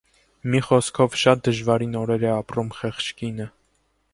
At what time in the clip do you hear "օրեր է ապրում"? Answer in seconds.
2.01-2.73